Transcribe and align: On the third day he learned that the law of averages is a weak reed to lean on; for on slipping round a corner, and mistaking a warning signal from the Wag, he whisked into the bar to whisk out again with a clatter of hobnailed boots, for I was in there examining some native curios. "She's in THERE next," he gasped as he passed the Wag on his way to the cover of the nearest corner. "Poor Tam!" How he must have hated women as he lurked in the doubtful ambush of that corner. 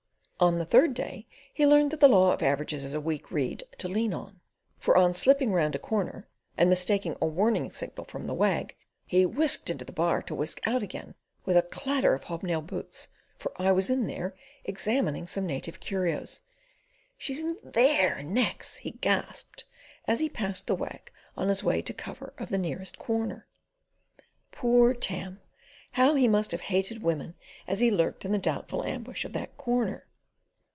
On 0.43 0.57
the 0.57 0.65
third 0.65 0.95
day 0.95 1.27
he 1.53 1.67
learned 1.67 1.91
that 1.91 1.99
the 1.99 2.07
law 2.07 2.33
of 2.33 2.41
averages 2.41 2.83
is 2.83 2.95
a 2.95 2.99
weak 2.99 3.29
reed 3.29 3.63
to 3.77 3.87
lean 3.87 4.11
on; 4.11 4.39
for 4.79 4.97
on 4.97 5.13
slipping 5.13 5.51
round 5.51 5.75
a 5.75 5.77
corner, 5.77 6.27
and 6.57 6.67
mistaking 6.67 7.15
a 7.21 7.27
warning 7.27 7.69
signal 7.69 8.05
from 8.05 8.23
the 8.23 8.33
Wag, 8.33 8.75
he 9.05 9.23
whisked 9.23 9.69
into 9.69 9.85
the 9.85 9.91
bar 9.91 10.23
to 10.23 10.33
whisk 10.33 10.59
out 10.67 10.81
again 10.81 11.13
with 11.45 11.57
a 11.57 11.61
clatter 11.61 12.15
of 12.15 12.23
hobnailed 12.23 12.65
boots, 12.65 13.09
for 13.37 13.51
I 13.61 13.71
was 13.71 13.91
in 13.91 14.07
there 14.07 14.33
examining 14.65 15.27
some 15.27 15.45
native 15.45 15.79
curios. 15.79 16.41
"She's 17.19 17.39
in 17.39 17.57
THERE 17.63 18.23
next," 18.23 18.77
he 18.77 18.89
gasped 18.89 19.65
as 20.07 20.21
he 20.21 20.27
passed 20.27 20.65
the 20.65 20.73
Wag 20.73 21.11
on 21.37 21.49
his 21.49 21.63
way 21.63 21.83
to 21.83 21.93
the 21.93 21.97
cover 21.99 22.33
of 22.39 22.49
the 22.49 22.57
nearest 22.57 22.97
corner. 22.97 23.45
"Poor 24.51 24.95
Tam!" 24.95 25.39
How 25.91 26.15
he 26.15 26.27
must 26.27 26.49
have 26.49 26.61
hated 26.61 27.03
women 27.03 27.35
as 27.67 27.79
he 27.79 27.91
lurked 27.91 28.25
in 28.25 28.31
the 28.31 28.39
doubtful 28.39 28.83
ambush 28.83 29.23
of 29.23 29.33
that 29.33 29.55
corner. 29.55 30.07